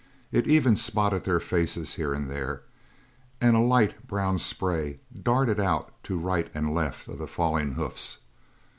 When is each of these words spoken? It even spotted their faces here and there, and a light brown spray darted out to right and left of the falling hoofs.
It 0.31 0.47
even 0.47 0.75
spotted 0.75 1.25
their 1.25 1.39
faces 1.39 1.93
here 1.93 2.11
and 2.11 2.27
there, 2.27 2.63
and 3.39 3.55
a 3.55 3.59
light 3.59 4.07
brown 4.07 4.39
spray 4.39 4.99
darted 5.13 5.59
out 5.59 5.91
to 6.05 6.17
right 6.17 6.49
and 6.55 6.73
left 6.73 7.07
of 7.07 7.19
the 7.19 7.27
falling 7.27 7.73
hoofs. 7.73 8.17